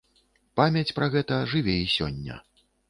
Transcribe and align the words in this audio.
Памяць 0.59 0.91
пра 1.01 1.11
паэта 1.17 1.39
жыве 1.55 1.75
і 1.87 1.89
сёння. 1.99 2.45